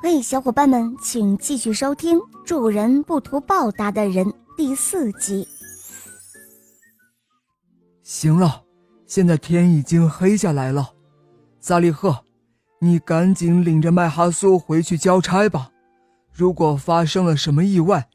[0.00, 4.24] 嘿，小伙伴们，请继续收听《助人不图报答的人》
[4.56, 5.46] 第四集。
[8.04, 8.62] 行了，
[9.08, 10.90] 现在天已经黑下来了，
[11.58, 12.16] 萨利赫，
[12.78, 15.68] 你赶紧领着麦哈苏回去交差吧。
[16.32, 18.08] 如果发生了什么意外，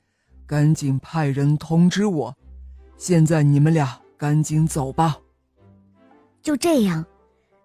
[0.48, 2.34] 赶紧派人通知我。
[2.96, 5.18] 现在你们俩赶紧走吧。
[6.42, 7.06] 就这样，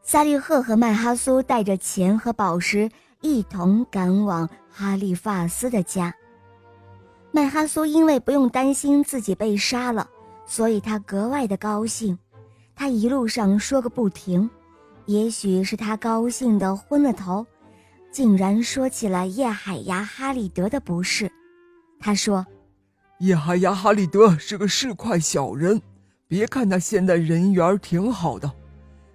[0.03, 2.91] 萨利赫和麦哈苏带着钱和宝石。
[3.21, 6.15] 一同赶往哈利法斯的家。
[7.33, 10.09] 麦哈苏因为不用担心自己被杀了，
[10.47, 12.19] 所以他格外的高兴。
[12.75, 14.49] 他一路上说个不停，
[15.07, 17.45] 也许是他高兴的昏了头，
[18.13, 21.31] 竟然说起了叶海牙哈利德的不是。
[21.99, 22.47] 他说
[23.19, 25.83] ：“叶海牙哈利德是个市侩小人，
[26.29, 28.51] 别看他现在人缘挺好的，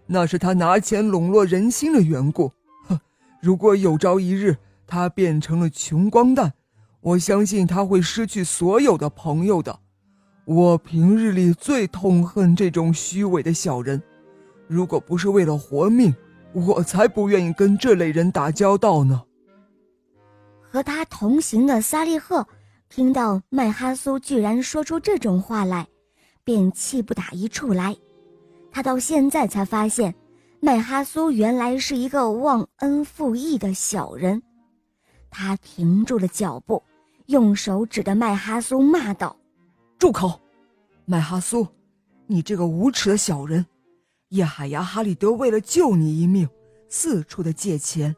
[0.05, 2.51] 那是他拿钱笼络人心的缘故。”
[3.43, 4.55] 如果有朝一日
[4.87, 6.53] 他变成了穷光蛋，
[7.01, 9.77] 我相信他会失去所有的朋友的。
[10.45, 14.01] 我平日里最痛恨这种虚伪的小人，
[14.65, 16.15] 如果不是为了活命，
[16.53, 19.21] 我才不愿意跟这类人打交道呢。
[20.61, 22.47] 和他同行的萨利赫
[22.87, 25.85] 听到麦哈苏居然说出这种话来，
[26.45, 27.93] 便气不打一处来。
[28.71, 30.15] 他到现在才发现。
[30.65, 34.41] 麦哈苏原来是一个忘恩负义的小人，
[35.29, 36.81] 他停住了脚步，
[37.25, 39.35] 用手指着麦哈苏骂道
[39.99, 40.39] ：“住口！
[41.03, 41.67] 麦哈苏，
[42.27, 43.65] 你这个无耻的小人！
[44.29, 46.47] 叶海牙哈里德为了救你一命，
[46.87, 48.15] 四处的借钱，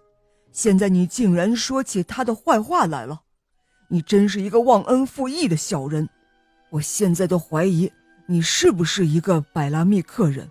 [0.51, 3.23] 现在你竟然说起他的坏话来了！
[3.87, 6.07] 你真是一个忘恩负义的小人！
[6.69, 7.91] 我现在都怀疑
[8.27, 10.47] 你是不是一个百拉密克人。”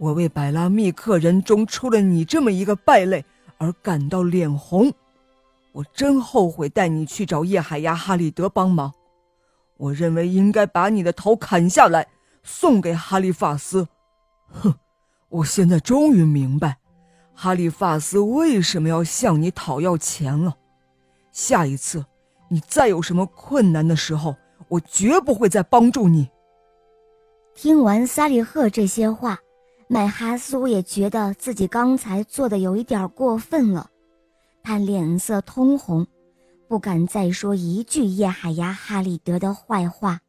[0.00, 3.22] 我为百拉密克人中出了你这么一个败类
[3.58, 4.90] 而感到脸红，
[5.72, 8.90] 我真后悔带你去找叶海牙哈里德帮忙。
[9.76, 12.06] 我认为应该把你的头砍下来
[12.42, 13.86] 送给哈利法斯。
[14.46, 14.74] 哼，
[15.28, 16.78] 我现在终于明白，
[17.34, 20.56] 哈利法斯为什么要向你讨要钱了。
[21.30, 22.02] 下一次
[22.48, 24.34] 你再有什么困难的时候，
[24.68, 26.30] 我绝不会再帮助你。
[27.54, 29.38] 听完萨利赫这些话。
[29.92, 33.90] 麦哈苏也觉得自己刚才做的有一点过分了，
[34.62, 36.06] 他脸色通红，
[36.68, 40.20] 不敢再说一句叶海牙哈利德的坏话。